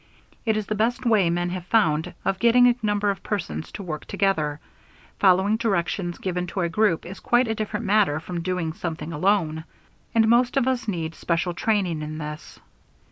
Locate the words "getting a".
2.39-2.73